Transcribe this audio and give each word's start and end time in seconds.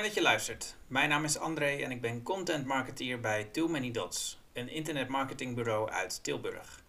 Fijn 0.00 0.12
dat 0.12 0.22
je 0.22 0.28
luistert. 0.28 0.76
Mijn 0.86 1.08
naam 1.08 1.24
is 1.24 1.38
André 1.38 1.76
en 1.76 1.90
ik 1.90 2.00
ben 2.00 2.22
content 2.22 2.66
marketeer 2.66 3.20
bij 3.20 3.44
Too 3.44 3.68
Many 3.68 3.90
Dots, 3.90 4.38
een 4.52 4.68
internetmarketingbureau 4.68 5.90
uit 5.90 6.24
Tilburg. 6.24 6.82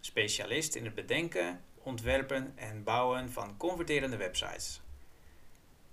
Specialist 0.00 0.74
in 0.74 0.84
het 0.84 0.94
bedenken, 0.94 1.64
ontwerpen 1.82 2.52
en 2.56 2.84
bouwen 2.84 3.32
van 3.32 3.56
converterende 3.56 4.16
websites. 4.16 4.80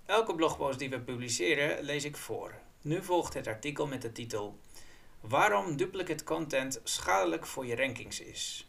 Elke 0.06 0.34
blogpost 0.34 0.78
die 0.78 0.90
we 0.90 1.00
publiceren 1.00 1.82
lees 1.84 2.04
ik 2.04 2.16
voor. 2.16 2.54
Nu 2.82 3.02
volgt 3.02 3.34
het 3.34 3.46
artikel 3.46 3.86
met 3.86 4.02
de 4.02 4.12
titel 4.12 4.58
Waarom 5.20 5.76
duplicate 5.76 6.24
content 6.24 6.80
schadelijk 6.84 7.46
voor 7.46 7.66
je 7.66 7.76
rankings 7.76 8.20
is. 8.20 8.68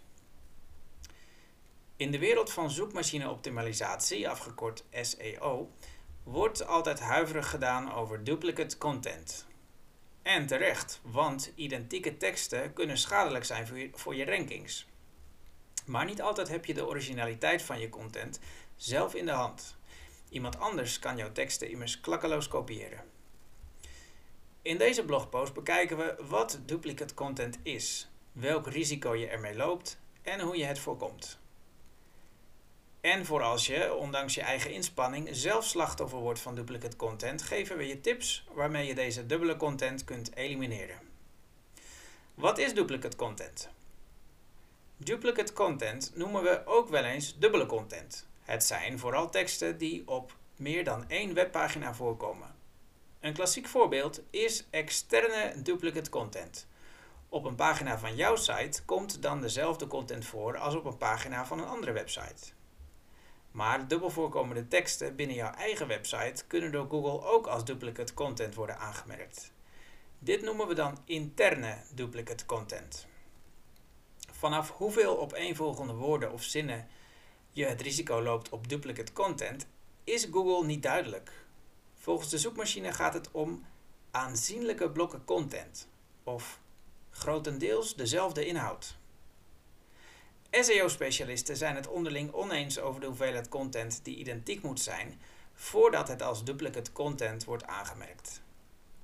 In 1.95 2.11
de 2.11 2.19
wereld 2.19 2.51
van 2.51 2.71
zoekmachine-optimalisatie, 2.71 4.29
afgekort 4.29 4.83
SEO, 5.01 5.69
wordt 6.25 6.67
altijd 6.67 6.99
huiverig 6.99 7.49
gedaan 7.49 7.93
over 7.93 8.23
duplicate 8.23 8.77
content. 8.77 9.45
En 10.21 10.47
terecht, 10.47 10.99
want 11.03 11.51
identieke 11.55 12.17
teksten 12.17 12.73
kunnen 12.73 12.97
schadelijk 12.97 13.45
zijn 13.45 13.91
voor 13.93 14.15
je, 14.15 14.25
rankings. 14.25 14.87
Maar 15.85 16.05
niet 16.05 16.21
altijd 16.21 16.47
heb 16.47 16.65
je 16.65 16.73
de 16.73 16.87
originaliteit 16.87 17.61
van 17.61 17.79
je 17.79 17.89
content 17.89 18.39
zelf 18.75 19.15
in 19.15 19.25
de 19.25 19.31
hand. 19.31 19.77
Iemand 20.29 20.59
anders 20.59 20.99
kan 20.99 21.17
jouw 21.17 21.31
teksten 21.31 21.69
immers 21.69 21.99
klakkeloos 21.99 22.47
kopiëren. 22.47 23.03
In 24.61 24.77
deze 24.77 25.05
blogpost 25.05 25.53
bekijken 25.53 25.97
we 25.97 26.15
wat 26.27 26.59
duplicate 26.65 27.13
content 27.13 27.59
is, 27.63 28.09
welk 28.31 28.67
risico 28.67 29.15
je 29.15 29.27
ermee 29.27 29.55
loopt 29.55 29.99
en 30.21 30.39
hoe 30.39 30.57
je 30.57 30.65
het 30.65 30.79
voorkomt. 30.79 31.39
En 33.05 33.25
voor 33.25 33.41
als 33.41 33.65
je, 33.65 33.93
ondanks 33.93 34.33
je 34.33 34.41
eigen 34.41 34.71
inspanning, 34.71 35.29
zelf 35.31 35.65
slachtoffer 35.65 36.19
wordt 36.19 36.39
van 36.39 36.55
duplicate 36.55 36.95
content, 36.95 37.41
geven 37.41 37.77
we 37.77 37.87
je 37.87 38.01
tips 38.01 38.45
waarmee 38.53 38.87
je 38.87 38.95
deze 38.95 39.25
dubbele 39.25 39.57
content 39.57 40.03
kunt 40.03 40.35
elimineren. 40.35 40.99
Wat 42.33 42.57
is 42.57 42.73
duplicate 42.73 43.15
content? 43.15 43.69
Duplicate 44.97 45.53
content 45.53 46.11
noemen 46.15 46.43
we 46.43 46.65
ook 46.65 46.89
wel 46.89 47.03
eens 47.03 47.39
dubbele 47.39 47.65
content. 47.65 48.27
Het 48.41 48.63
zijn 48.63 48.99
vooral 48.99 49.29
teksten 49.29 49.77
die 49.77 50.07
op 50.07 50.35
meer 50.55 50.83
dan 50.83 51.09
één 51.09 51.33
webpagina 51.33 51.93
voorkomen. 51.93 52.55
Een 53.19 53.33
klassiek 53.33 53.67
voorbeeld 53.67 54.21
is 54.29 54.65
externe 54.69 55.61
duplicate 55.61 56.09
content. 56.09 56.67
Op 57.29 57.45
een 57.45 57.55
pagina 57.55 57.99
van 57.99 58.15
jouw 58.15 58.35
site 58.35 58.85
komt 58.85 59.21
dan 59.21 59.41
dezelfde 59.41 59.87
content 59.87 60.25
voor 60.25 60.57
als 60.57 60.75
op 60.75 60.85
een 60.85 60.97
pagina 60.97 61.45
van 61.45 61.59
een 61.59 61.67
andere 61.67 61.91
website. 61.91 62.53
Maar 63.55 63.87
dubbel 63.87 64.09
voorkomende 64.09 64.67
teksten 64.67 65.15
binnen 65.15 65.35
jouw 65.35 65.51
eigen 65.51 65.87
website 65.87 66.45
kunnen 66.47 66.71
door 66.71 66.89
Google 66.89 67.27
ook 67.27 67.47
als 67.47 67.65
duplicate 67.65 68.13
content 68.13 68.55
worden 68.55 68.77
aangemerkt. 68.77 69.51
Dit 70.19 70.41
noemen 70.41 70.67
we 70.67 70.73
dan 70.73 70.97
interne 71.05 71.77
duplicate 71.93 72.45
content. 72.45 73.07
Vanaf 74.31 74.71
hoeveel 74.71 75.19
opeenvolgende 75.19 75.93
woorden 75.93 76.31
of 76.31 76.43
zinnen 76.43 76.87
je 77.49 77.65
het 77.65 77.81
risico 77.81 78.21
loopt 78.21 78.49
op 78.49 78.69
duplicate 78.69 79.13
content, 79.13 79.67
is 80.03 80.27
Google 80.31 80.65
niet 80.65 80.83
duidelijk. 80.83 81.45
Volgens 81.93 82.29
de 82.29 82.37
zoekmachine 82.37 82.93
gaat 82.93 83.13
het 83.13 83.31
om 83.31 83.65
aanzienlijke 84.11 84.91
blokken 84.91 85.25
content 85.25 85.87
of 86.23 86.59
grotendeels 87.09 87.95
dezelfde 87.95 88.45
inhoud. 88.45 88.97
SEO-specialisten 90.61 91.57
zijn 91.57 91.75
het 91.75 91.87
onderling 91.87 92.33
oneens 92.33 92.79
over 92.79 93.01
de 93.01 93.07
hoeveelheid 93.07 93.49
content 93.49 93.99
die 94.03 94.15
identiek 94.15 94.61
moet 94.61 94.79
zijn 94.79 95.21
voordat 95.53 96.07
het 96.07 96.21
als 96.21 96.43
duplicate 96.43 96.91
content 96.91 97.43
wordt 97.43 97.65
aangemerkt. 97.65 98.41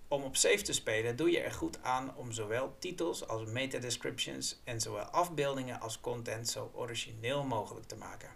Om 0.08 0.24
op 0.24 0.36
safe 0.36 0.62
te 0.62 0.74
spelen 0.74 1.16
doe 1.16 1.32
je 1.32 1.40
er 1.40 1.52
goed 1.52 1.84
aan 1.84 2.16
om 2.16 2.32
zowel 2.32 2.76
titels 2.80 3.28
als 3.28 3.46
meta-descriptions 3.46 4.62
en 4.64 4.82
zowel 4.82 5.04
afbeeldingen 5.04 5.80
als 5.80 6.02
content 6.02 6.50
zo 6.50 6.72
origineel 6.74 7.44
mogelijk 7.44 7.86
te 7.86 7.96
maken. 7.96 8.30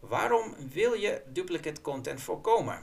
Waarom 0.00 0.54
wil 0.68 0.92
je 0.92 1.22
duplicate 1.26 1.80
content 1.80 2.20
voorkomen? 2.20 2.82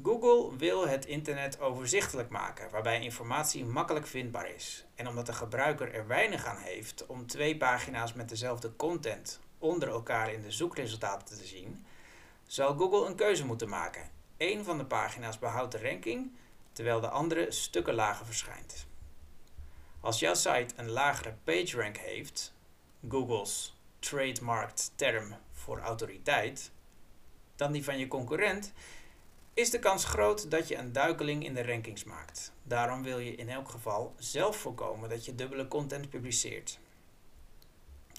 Google 0.00 0.56
wil 0.56 0.88
het 0.88 1.06
internet 1.06 1.60
overzichtelijk 1.60 2.28
maken, 2.28 2.70
waarbij 2.70 3.02
informatie 3.02 3.64
makkelijk 3.64 4.06
vindbaar 4.06 4.50
is. 4.50 4.84
En 4.94 5.08
omdat 5.08 5.26
de 5.26 5.32
gebruiker 5.32 5.94
er 5.94 6.06
weinig 6.06 6.46
aan 6.46 6.56
heeft 6.56 7.06
om 7.06 7.26
twee 7.26 7.56
pagina's 7.56 8.12
met 8.12 8.28
dezelfde 8.28 8.76
content 8.76 9.40
onder 9.58 9.88
elkaar 9.88 10.32
in 10.32 10.42
de 10.42 10.50
zoekresultaten 10.50 11.36
te 11.36 11.44
zien, 11.44 11.86
zal 12.46 12.76
Google 12.76 13.06
een 13.06 13.14
keuze 13.14 13.46
moeten 13.46 13.68
maken. 13.68 14.10
Eén 14.36 14.64
van 14.64 14.78
de 14.78 14.84
pagina's 14.84 15.38
behoudt 15.38 15.72
de 15.72 15.88
ranking, 15.88 16.32
terwijl 16.72 17.00
de 17.00 17.08
andere 17.08 17.50
stukken 17.50 17.94
lager 17.94 18.26
verschijnt. 18.26 18.86
Als 20.00 20.18
jouw 20.18 20.34
site 20.34 20.74
een 20.76 20.90
lagere 20.90 21.34
PageRank 21.44 21.96
heeft, 21.96 22.54
Google's 23.08 23.76
trademarked 23.98 24.92
term 24.94 25.34
voor 25.52 25.80
autoriteit, 25.80 26.70
dan 27.56 27.72
die 27.72 27.84
van 27.84 27.98
je 27.98 28.08
concurrent, 28.08 28.72
is 29.54 29.70
de 29.70 29.78
kans 29.78 30.04
groot 30.04 30.50
dat 30.50 30.68
je 30.68 30.76
een 30.76 30.92
duikeling 30.92 31.44
in 31.44 31.54
de 31.54 31.62
rankings 31.62 32.04
maakt. 32.04 32.52
Daarom 32.62 33.02
wil 33.02 33.18
je 33.18 33.34
in 33.34 33.48
elk 33.48 33.68
geval 33.68 34.14
zelf 34.18 34.56
voorkomen 34.56 35.08
dat 35.08 35.24
je 35.24 35.34
dubbele 35.34 35.68
content 35.68 36.10
publiceert. 36.10 36.78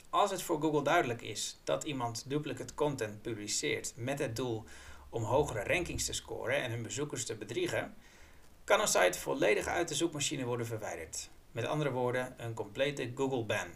Als 0.09 0.31
het 0.31 0.41
voor 0.41 0.61
Google 0.61 0.83
duidelijk 0.83 1.21
is 1.21 1.59
dat 1.63 1.83
iemand 1.83 2.29
duplicate 2.29 2.73
content 2.73 3.21
publiceert 3.21 3.93
met 3.95 4.19
het 4.19 4.35
doel 4.35 4.63
om 5.09 5.23
hogere 5.23 5.63
rankings 5.63 6.05
te 6.05 6.13
scoren 6.13 6.61
en 6.61 6.71
hun 6.71 6.83
bezoekers 6.83 7.25
te 7.25 7.35
bedriegen, 7.35 7.95
kan 8.63 8.81
een 8.81 8.87
site 8.87 9.19
volledig 9.19 9.67
uit 9.67 9.87
de 9.87 9.95
zoekmachine 9.95 10.45
worden 10.45 10.65
verwijderd. 10.65 11.29
Met 11.51 11.65
andere 11.65 11.91
woorden, 11.91 12.33
een 12.37 12.53
complete 12.53 13.11
Google 13.15 13.43
ban. 13.43 13.67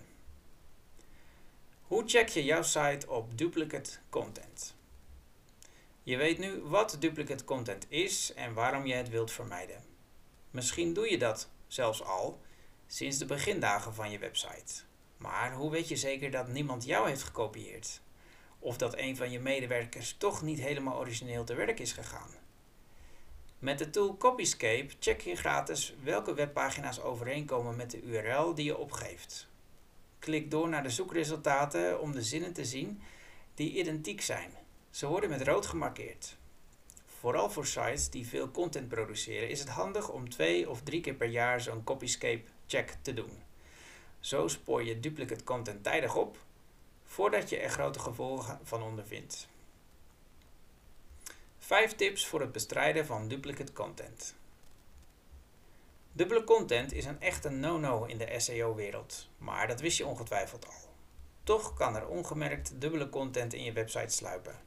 Hoe 1.81 2.03
check 2.05 2.29
je 2.29 2.43
jouw 2.43 2.61
site 2.61 3.09
op 3.09 3.37
duplicate 3.37 3.97
content? 4.09 4.76
Je 6.07 6.17
weet 6.17 6.37
nu 6.37 6.61
wat 6.61 6.97
duplicate 6.99 7.43
content 7.43 7.85
is 7.89 8.33
en 8.33 8.53
waarom 8.53 8.85
je 8.85 8.93
het 8.93 9.09
wilt 9.09 9.31
vermijden. 9.31 9.83
Misschien 10.51 10.93
doe 10.93 11.11
je 11.11 11.17
dat 11.17 11.49
zelfs 11.67 12.03
al 12.03 12.41
sinds 12.85 13.17
de 13.17 13.25
begindagen 13.25 13.93
van 13.93 14.11
je 14.11 14.19
website. 14.19 14.81
Maar 15.17 15.53
hoe 15.53 15.71
weet 15.71 15.87
je 15.87 15.95
zeker 15.95 16.31
dat 16.31 16.47
niemand 16.47 16.85
jou 16.85 17.07
heeft 17.07 17.23
gekopieerd? 17.23 18.01
Of 18.59 18.77
dat 18.77 18.97
een 18.97 19.15
van 19.15 19.31
je 19.31 19.39
medewerkers 19.39 20.15
toch 20.17 20.41
niet 20.41 20.59
helemaal 20.59 20.97
origineel 20.97 21.43
te 21.43 21.55
werk 21.55 21.79
is 21.79 21.91
gegaan? 21.91 22.29
Met 23.59 23.77
de 23.77 23.89
tool 23.89 24.17
Copyscape 24.17 24.89
check 24.99 25.21
je 25.21 25.35
gratis 25.35 25.95
welke 26.03 26.33
webpagina's 26.33 27.01
overeenkomen 27.01 27.75
met 27.75 27.91
de 27.91 28.01
URL 28.01 28.53
die 28.53 28.65
je 28.65 28.77
opgeeft. 28.77 29.47
Klik 30.19 30.51
door 30.51 30.69
naar 30.69 30.83
de 30.83 30.89
zoekresultaten 30.89 32.01
om 32.01 32.11
de 32.11 32.23
zinnen 32.23 32.53
te 32.53 32.65
zien 32.65 33.01
die 33.53 33.71
identiek 33.79 34.21
zijn. 34.21 34.65
Ze 34.97 35.07
worden 35.07 35.29
met 35.29 35.41
rood 35.41 35.65
gemarkeerd. 35.65 36.37
Vooral 37.05 37.49
voor 37.49 37.65
sites 37.65 38.09
die 38.09 38.27
veel 38.27 38.51
content 38.51 38.87
produceren 38.87 39.49
is 39.49 39.59
het 39.59 39.69
handig 39.69 40.09
om 40.09 40.29
twee 40.29 40.69
of 40.69 40.81
drie 40.81 41.01
keer 41.01 41.13
per 41.13 41.27
jaar 41.27 41.61
zo'n 41.61 41.83
Copyscape 41.83 42.43
check 42.67 42.97
te 43.01 43.13
doen. 43.13 43.43
Zo 44.19 44.47
spoor 44.47 44.83
je 44.83 44.99
duplicate 44.99 45.43
content 45.43 45.83
tijdig 45.83 46.15
op 46.15 46.37
voordat 47.03 47.49
je 47.49 47.57
er 47.57 47.69
grote 47.69 47.99
gevolgen 47.99 48.59
van 48.63 48.83
ondervindt. 48.83 49.47
5 51.57 51.95
tips 51.95 52.27
voor 52.27 52.41
het 52.41 52.51
bestrijden 52.51 53.05
van 53.05 53.27
duplicate 53.27 53.73
content. 53.73 54.35
Dubbele 56.11 56.43
content 56.43 56.93
is 56.93 57.05
een 57.05 57.21
echte 57.21 57.49
no-no 57.49 58.03
in 58.03 58.17
de 58.17 58.33
SEO-wereld, 58.37 59.29
maar 59.37 59.67
dat 59.67 59.79
wist 59.79 59.97
je 59.97 60.05
ongetwijfeld 60.05 60.67
al. 60.67 60.89
Toch 61.43 61.73
kan 61.73 61.95
er 61.95 62.07
ongemerkt 62.07 62.81
dubbele 62.81 63.09
content 63.09 63.53
in 63.53 63.63
je 63.63 63.73
website 63.73 64.15
sluipen. 64.15 64.66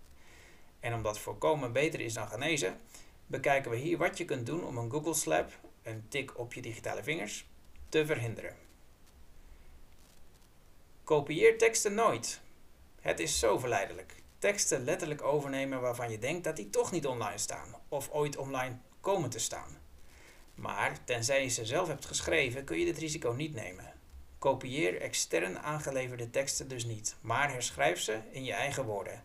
En 0.80 0.94
omdat 0.94 1.18
voorkomen 1.18 1.72
beter 1.72 2.00
is 2.00 2.14
dan 2.14 2.28
genezen, 2.28 2.80
bekijken 3.26 3.70
we 3.70 3.76
hier 3.76 3.98
wat 3.98 4.18
je 4.18 4.24
kunt 4.24 4.46
doen 4.46 4.64
om 4.64 4.78
een 4.78 4.90
Google 4.90 5.14
Slap, 5.14 5.52
een 5.82 6.04
tik 6.08 6.38
op 6.38 6.52
je 6.52 6.62
digitale 6.62 7.02
vingers, 7.02 7.46
te 7.88 8.06
verhinderen. 8.06 8.56
Kopieer 11.04 11.58
teksten 11.58 11.94
nooit. 11.94 12.40
Het 13.00 13.20
is 13.20 13.38
zo 13.38 13.58
verleidelijk. 13.58 14.14
Teksten 14.38 14.84
letterlijk 14.84 15.22
overnemen 15.22 15.80
waarvan 15.80 16.10
je 16.10 16.18
denkt 16.18 16.44
dat 16.44 16.56
die 16.56 16.70
toch 16.70 16.90
niet 16.90 17.06
online 17.06 17.38
staan 17.38 17.74
of 17.88 18.10
ooit 18.10 18.36
online 18.36 18.76
komen 19.00 19.30
te 19.30 19.38
staan. 19.38 19.78
Maar 20.54 21.04
tenzij 21.04 21.42
je 21.42 21.48
ze 21.48 21.64
zelf 21.64 21.88
hebt 21.88 22.04
geschreven, 22.04 22.64
kun 22.64 22.78
je 22.78 22.84
dit 22.84 22.98
risico 22.98 23.32
niet 23.32 23.54
nemen. 23.54 23.92
Kopieer 24.38 25.00
extern 25.00 25.58
aangeleverde 25.58 26.30
teksten 26.30 26.68
dus 26.68 26.84
niet, 26.84 27.16
maar 27.20 27.50
herschrijf 27.52 28.00
ze 28.00 28.20
in 28.30 28.44
je 28.44 28.52
eigen 28.52 28.84
woorden 28.84 29.24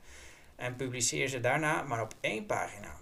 en 0.55 0.75
publiceer 0.75 1.27
ze 1.27 1.39
daarna 1.39 1.81
maar 1.81 2.01
op 2.01 2.13
één 2.19 2.45
pagina. 2.45 2.95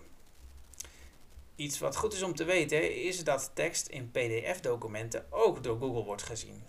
Iets 1.56 1.80
wat 1.80 1.96
goed 1.96 2.14
is 2.14 2.24
om 2.24 2.36
te 2.36 2.44
weten 2.44 3.04
is 3.04 3.24
dat 3.24 3.52
tekst 3.54 3.88
in 3.88 4.12
PDF-documenten 4.12 5.26
ook 5.30 5.64
door 5.64 5.80
Google 5.80 6.04
wordt 6.04 6.24
gezien. 6.24 6.64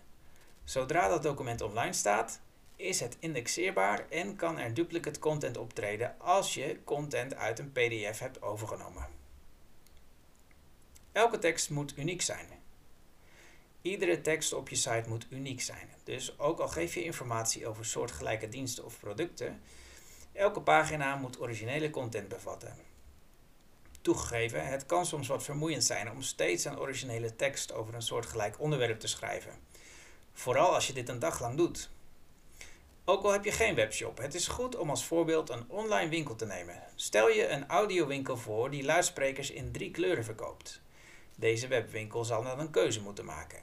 Zodra 0.64 1.08
dat 1.08 1.22
document 1.22 1.60
online 1.60 1.92
staat, 1.92 2.40
is 2.76 3.00
het 3.00 3.16
indexeerbaar 3.20 4.08
en 4.08 4.36
kan 4.36 4.58
er 4.58 4.74
duplicate 4.74 5.18
content 5.18 5.56
optreden 5.56 6.14
als 6.18 6.54
je 6.54 6.78
content 6.84 7.34
uit 7.34 7.58
een 7.58 7.72
PDF 7.72 8.18
hebt 8.18 8.42
overgenomen. 8.42 9.08
Elke 11.12 11.38
tekst 11.38 11.70
moet 11.70 11.98
uniek 11.98 12.22
zijn. 12.22 12.46
Iedere 13.82 14.20
tekst 14.20 14.52
op 14.52 14.68
je 14.68 14.76
site 14.76 15.08
moet 15.08 15.26
uniek 15.30 15.60
zijn. 15.60 15.88
Dus 16.04 16.38
ook 16.38 16.58
al 16.58 16.68
geef 16.68 16.94
je 16.94 17.04
informatie 17.04 17.66
over 17.66 17.84
soortgelijke 17.84 18.48
diensten 18.48 18.84
of 18.84 18.98
producten, 18.98 19.62
elke 20.34 20.60
pagina 20.60 21.16
moet 21.16 21.40
originele 21.40 21.90
content 21.90 22.28
bevatten. 22.28 22.76
Toegegeven, 24.00 24.66
het 24.66 24.86
kan 24.86 25.06
soms 25.06 25.28
wat 25.28 25.42
vermoeiend 25.42 25.84
zijn 25.84 26.10
om 26.10 26.22
steeds 26.22 26.64
een 26.64 26.78
originele 26.78 27.36
tekst 27.36 27.72
over 27.72 27.94
een 27.94 28.02
soortgelijk 28.02 28.60
onderwerp 28.60 29.00
te 29.00 29.06
schrijven. 29.06 29.52
Vooral 30.32 30.74
als 30.74 30.86
je 30.86 30.92
dit 30.92 31.08
een 31.08 31.18
dag 31.18 31.40
lang 31.40 31.56
doet. 31.56 31.90
Ook 33.04 33.24
al 33.24 33.32
heb 33.32 33.44
je 33.44 33.52
geen 33.52 33.74
webshop, 33.74 34.18
het 34.18 34.34
is 34.34 34.48
goed 34.48 34.76
om 34.76 34.90
als 34.90 35.04
voorbeeld 35.04 35.50
een 35.50 35.64
online 35.68 36.10
winkel 36.10 36.36
te 36.36 36.46
nemen. 36.46 36.82
Stel 36.94 37.28
je 37.28 37.48
een 37.48 37.68
audiowinkel 37.68 38.36
voor 38.36 38.70
die 38.70 38.84
luidsprekers 38.84 39.50
in 39.50 39.72
drie 39.72 39.90
kleuren 39.90 40.24
verkoopt. 40.24 40.80
Deze 41.36 41.68
webwinkel 41.68 42.24
zal 42.24 42.42
dan 42.42 42.58
een 42.58 42.70
keuze 42.70 43.02
moeten 43.02 43.24
maken. 43.24 43.62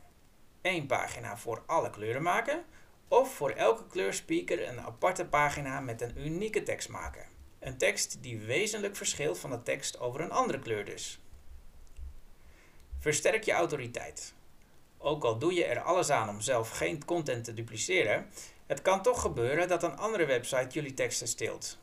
Eén 0.61 0.85
pagina 0.85 1.37
voor 1.37 1.63
alle 1.65 1.89
kleuren 1.89 2.21
maken 2.21 2.63
of 3.11 3.33
voor 3.33 3.49
elke 3.49 3.87
kleurspeaker 3.87 4.67
een 4.67 4.81
aparte 4.81 5.25
pagina 5.25 5.79
met 5.79 6.01
een 6.01 6.25
unieke 6.25 6.63
tekst 6.63 6.89
maken. 6.89 7.25
Een 7.59 7.77
tekst 7.77 8.17
die 8.21 8.39
wezenlijk 8.39 8.95
verschilt 8.95 9.39
van 9.39 9.49
de 9.49 9.63
tekst 9.63 9.99
over 9.99 10.21
een 10.21 10.31
andere 10.31 10.59
kleur 10.59 10.85
dus. 10.85 11.19
Versterk 12.99 13.43
je 13.43 13.51
autoriteit. 13.51 14.33
Ook 14.97 15.23
al 15.23 15.37
doe 15.37 15.53
je 15.53 15.65
er 15.65 15.81
alles 15.81 16.09
aan 16.09 16.29
om 16.29 16.41
zelf 16.41 16.69
geen 16.69 17.05
content 17.05 17.43
te 17.43 17.53
dupliceren, 17.53 18.29
het 18.65 18.81
kan 18.81 19.01
toch 19.01 19.21
gebeuren 19.21 19.67
dat 19.67 19.83
een 19.83 19.97
andere 19.97 20.25
website 20.25 20.69
jullie 20.69 20.93
teksten 20.93 21.27
steelt. 21.27 21.77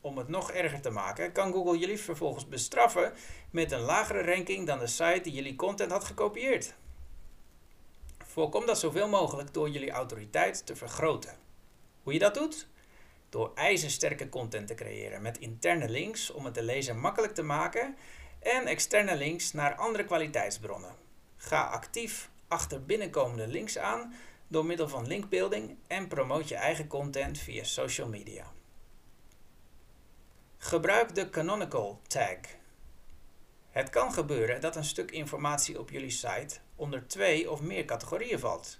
Om 0.00 0.18
het 0.18 0.28
nog 0.28 0.50
erger 0.50 0.80
te 0.80 0.90
maken, 0.90 1.32
kan 1.32 1.52
Google 1.52 1.78
jullie 1.78 2.00
vervolgens 2.00 2.48
bestraffen 2.48 3.12
met 3.50 3.72
een 3.72 3.80
lagere 3.80 4.34
ranking 4.34 4.66
dan 4.66 4.78
de 4.78 4.86
site 4.86 5.20
die 5.22 5.32
jullie 5.32 5.56
content 5.56 5.90
had 5.90 6.04
gekopieerd. 6.04 6.74
Voorkom 8.32 8.66
dat 8.66 8.78
zoveel 8.78 9.08
mogelijk 9.08 9.54
door 9.54 9.68
jullie 9.68 9.90
autoriteit 9.90 10.66
te 10.66 10.76
vergroten. 10.76 11.36
Hoe 12.02 12.12
je 12.12 12.18
dat 12.18 12.34
doet? 12.34 12.68
Door 13.28 13.50
ijzersterke 13.54 14.28
content 14.28 14.66
te 14.66 14.74
creëren 14.74 15.22
met 15.22 15.38
interne 15.38 15.88
links 15.88 16.30
om 16.30 16.44
het 16.44 16.54
de 16.54 16.62
lezer 16.62 16.96
makkelijk 16.96 17.34
te 17.34 17.42
maken 17.42 17.96
en 18.40 18.66
externe 18.66 19.16
links 19.16 19.52
naar 19.52 19.74
andere 19.74 20.04
kwaliteitsbronnen. 20.04 20.94
Ga 21.36 21.62
actief 21.62 22.30
achter 22.48 22.84
binnenkomende 22.84 23.46
links 23.46 23.78
aan 23.78 24.14
door 24.48 24.64
middel 24.64 24.88
van 24.88 25.06
linkbuilding 25.06 25.76
en 25.86 26.08
promoot 26.08 26.48
je 26.48 26.56
eigen 26.56 26.86
content 26.86 27.38
via 27.38 27.64
social 27.64 28.08
media. 28.08 28.52
Gebruik 30.58 31.14
de 31.14 31.30
canonical 31.30 32.00
tag. 32.06 32.59
Het 33.70 33.90
kan 33.90 34.12
gebeuren 34.12 34.60
dat 34.60 34.76
een 34.76 34.84
stuk 34.84 35.10
informatie 35.10 35.78
op 35.78 35.90
jullie 35.90 36.10
site 36.10 36.58
onder 36.76 37.06
twee 37.06 37.50
of 37.50 37.60
meer 37.60 37.84
categorieën 37.84 38.38
valt. 38.38 38.78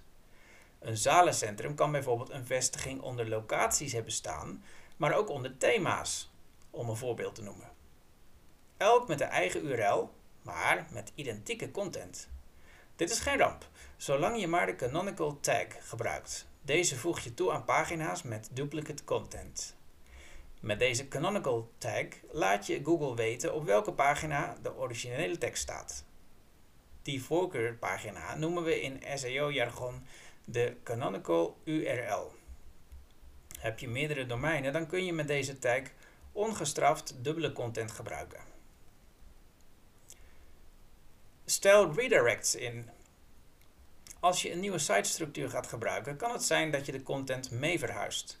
Een 0.79 0.97
zalencentrum 0.97 1.75
kan 1.75 1.91
bijvoorbeeld 1.91 2.29
een 2.29 2.45
vestiging 2.45 3.01
onder 3.01 3.29
locaties 3.29 3.93
hebben 3.93 4.11
staan, 4.11 4.63
maar 4.97 5.13
ook 5.13 5.29
onder 5.29 5.57
thema's, 5.57 6.31
om 6.69 6.89
een 6.89 6.95
voorbeeld 6.95 7.35
te 7.35 7.43
noemen. 7.43 7.69
Elk 8.77 9.07
met 9.07 9.21
een 9.21 9.27
eigen 9.27 9.65
URL, 9.65 10.13
maar 10.41 10.87
met 10.91 11.11
identieke 11.15 11.71
content. 11.71 12.29
Dit 12.95 13.09
is 13.09 13.19
geen 13.19 13.37
ramp, 13.37 13.67
zolang 13.97 14.39
je 14.39 14.47
maar 14.47 14.65
de 14.65 14.75
canonical 14.75 15.39
tag 15.39 15.65
gebruikt. 15.79 16.47
Deze 16.61 16.97
voeg 16.97 17.19
je 17.19 17.33
toe 17.33 17.51
aan 17.51 17.63
pagina's 17.63 18.21
met 18.21 18.49
duplicate 18.51 19.03
content. 19.03 19.75
Met 20.61 20.79
deze 20.79 21.07
canonical 21.07 21.71
tag 21.77 22.05
laat 22.31 22.67
je 22.67 22.83
Google 22.83 23.15
weten 23.15 23.53
op 23.53 23.65
welke 23.65 23.93
pagina 23.93 24.57
de 24.61 24.75
originele 24.75 25.37
tekst 25.37 25.61
staat. 25.61 26.05
Die 27.01 27.23
voorkeurpagina 27.23 28.35
noemen 28.35 28.63
we 28.63 28.81
in 28.81 29.03
SEO-jargon 29.15 30.05
de 30.45 30.75
canonical 30.83 31.57
URL. 31.63 32.31
Heb 33.59 33.79
je 33.79 33.87
meerdere 33.87 34.25
domeinen, 34.25 34.73
dan 34.73 34.87
kun 34.87 35.05
je 35.05 35.13
met 35.13 35.27
deze 35.27 35.59
tag 35.59 35.81
ongestraft 36.31 37.23
dubbele 37.23 37.51
content 37.51 37.91
gebruiken. 37.91 38.39
Stel 41.45 41.93
redirects 41.93 42.55
in. 42.55 42.89
Als 44.19 44.41
je 44.41 44.51
een 44.51 44.59
nieuwe 44.59 44.79
sitestructuur 44.79 45.49
gaat 45.49 45.67
gebruiken, 45.67 46.17
kan 46.17 46.31
het 46.31 46.43
zijn 46.43 46.71
dat 46.71 46.85
je 46.85 46.91
de 46.91 47.03
content 47.03 47.51
mee 47.51 47.79
verhuist. 47.79 48.40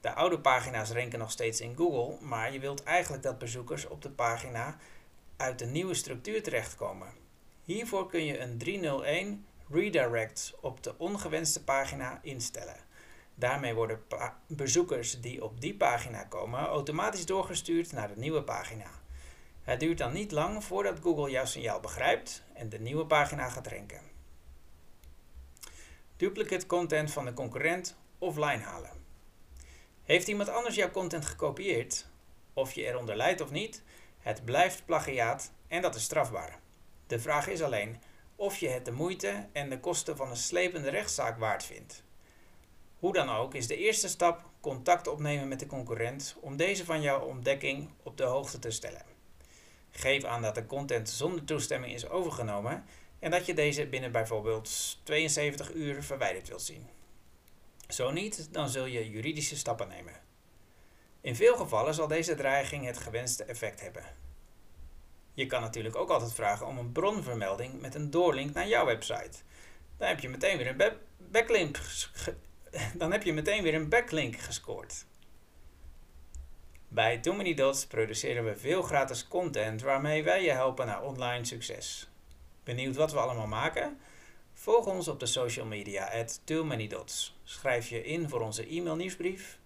De 0.00 0.14
oude 0.14 0.40
pagina's 0.40 0.90
ranken 0.90 1.18
nog 1.18 1.30
steeds 1.30 1.60
in 1.60 1.76
Google, 1.76 2.26
maar 2.26 2.52
je 2.52 2.60
wilt 2.60 2.82
eigenlijk 2.82 3.22
dat 3.22 3.38
bezoekers 3.38 3.88
op 3.88 4.02
de 4.02 4.10
pagina 4.10 4.76
uit 5.36 5.58
de 5.58 5.66
nieuwe 5.66 5.94
structuur 5.94 6.42
terechtkomen. 6.42 7.08
Hiervoor 7.64 8.06
kun 8.06 8.24
je 8.24 8.38
een 8.38 8.58
301 8.58 9.46
redirect 9.70 10.54
op 10.60 10.82
de 10.82 10.94
ongewenste 10.98 11.64
pagina 11.64 12.18
instellen. 12.22 12.76
Daarmee 13.34 13.74
worden 13.74 14.02
bezoekers 14.46 15.20
die 15.20 15.44
op 15.44 15.60
die 15.60 15.76
pagina 15.76 16.24
komen 16.24 16.60
automatisch 16.60 17.26
doorgestuurd 17.26 17.92
naar 17.92 18.08
de 18.08 18.20
nieuwe 18.20 18.42
pagina. 18.42 18.90
Het 19.62 19.80
duurt 19.80 19.98
dan 19.98 20.12
niet 20.12 20.32
lang 20.32 20.64
voordat 20.64 20.98
Google 21.02 21.30
jouw 21.30 21.44
signaal 21.44 21.80
begrijpt 21.80 22.42
en 22.52 22.68
de 22.68 22.80
nieuwe 22.80 23.06
pagina 23.06 23.48
gaat 23.48 23.66
ranken. 23.66 24.00
Duplicate 26.16 26.66
content 26.66 27.10
van 27.10 27.24
de 27.24 27.32
concurrent 27.32 27.96
offline 28.18 28.62
halen. 28.62 28.99
Heeft 30.10 30.28
iemand 30.28 30.48
anders 30.48 30.74
jouw 30.74 30.90
content 30.90 31.24
gekopieerd, 31.24 32.06
of 32.54 32.72
je 32.72 32.86
eronder 32.86 33.16
leidt 33.16 33.40
of 33.40 33.50
niet, 33.50 33.82
het 34.18 34.44
blijft 34.44 34.84
plagiaat 34.84 35.52
en 35.68 35.82
dat 35.82 35.94
is 35.94 36.02
strafbaar. 36.02 36.58
De 37.06 37.20
vraag 37.20 37.48
is 37.48 37.62
alleen 37.62 38.02
of 38.36 38.56
je 38.56 38.68
het 38.68 38.84
de 38.84 38.92
moeite 38.92 39.46
en 39.52 39.70
de 39.70 39.80
kosten 39.80 40.16
van 40.16 40.30
een 40.30 40.36
slepende 40.36 40.90
rechtszaak 40.90 41.38
waard 41.38 41.64
vindt. 41.64 42.02
Hoe 42.98 43.12
dan 43.12 43.28
ook 43.28 43.54
is 43.54 43.66
de 43.66 43.76
eerste 43.76 44.08
stap 44.08 44.44
contact 44.60 45.06
opnemen 45.06 45.48
met 45.48 45.60
de 45.60 45.66
concurrent 45.66 46.36
om 46.40 46.56
deze 46.56 46.84
van 46.84 47.02
jouw 47.02 47.20
ontdekking 47.20 47.90
op 48.02 48.16
de 48.16 48.24
hoogte 48.24 48.58
te 48.58 48.70
stellen. 48.70 49.04
Geef 49.90 50.24
aan 50.24 50.42
dat 50.42 50.54
de 50.54 50.66
content 50.66 51.08
zonder 51.08 51.44
toestemming 51.44 51.94
is 51.94 52.08
overgenomen 52.08 52.84
en 53.18 53.30
dat 53.30 53.46
je 53.46 53.54
deze 53.54 53.86
binnen 53.86 54.12
bijvoorbeeld 54.12 54.98
72 55.02 55.74
uur 55.74 56.02
verwijderd 56.02 56.48
wilt 56.48 56.62
zien. 56.62 56.88
Zo 57.90 58.10
niet, 58.10 58.52
dan 58.52 58.68
zul 58.68 58.84
je 58.84 59.10
juridische 59.10 59.56
stappen 59.56 59.88
nemen. 59.88 60.14
In 61.20 61.36
veel 61.36 61.56
gevallen 61.56 61.94
zal 61.94 62.08
deze 62.08 62.34
dreiging 62.34 62.86
het 62.86 62.98
gewenste 62.98 63.44
effect 63.44 63.80
hebben. 63.80 64.04
Je 65.34 65.46
kan 65.46 65.60
natuurlijk 65.60 65.96
ook 65.96 66.10
altijd 66.10 66.32
vragen 66.32 66.66
om 66.66 66.78
een 66.78 66.92
bronvermelding 66.92 67.80
met 67.80 67.94
een 67.94 68.10
doorlink 68.10 68.54
naar 68.54 68.68
jouw 68.68 68.84
website. 68.84 69.38
Dan 69.96 70.08
heb 70.08 70.20
je 70.20 70.28
meteen 70.28 70.56
weer 70.56 70.66
een 70.66 70.92
backlink, 71.30 71.80
dan 73.00 73.12
heb 73.12 73.22
je 73.22 73.32
meteen 73.32 73.62
weer 73.62 73.74
een 73.74 73.88
backlink 73.88 74.36
gescoord. 74.36 75.06
Bij 76.88 77.18
Too 77.18 77.34
Many 77.34 77.54
Dots 77.54 77.86
produceren 77.86 78.44
we 78.44 78.56
veel 78.56 78.82
gratis 78.82 79.28
content 79.28 79.82
waarmee 79.82 80.22
wij 80.22 80.44
je 80.44 80.50
helpen 80.50 80.86
naar 80.86 81.02
online 81.02 81.44
succes. 81.44 82.10
Benieuwd 82.64 82.96
wat 82.96 83.12
we 83.12 83.18
allemaal 83.18 83.46
maken? 83.46 83.98
Volg 84.60 84.86
ons 84.86 85.08
op 85.08 85.20
de 85.20 85.26
social 85.26 85.66
media 85.66 86.04
at 86.20 86.40
Too 86.44 86.64
Many 86.64 86.86
Dots. 86.86 87.34
Schrijf 87.44 87.88
je 87.88 88.04
in 88.04 88.28
voor 88.28 88.40
onze 88.40 88.66
e-mail 88.66 88.96
nieuwsbrief 88.96 89.58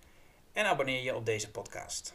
en 0.53 0.65
abonneer 0.65 1.03
je 1.03 1.15
op 1.15 1.27
deze 1.27 1.51
podcast. 1.51 2.15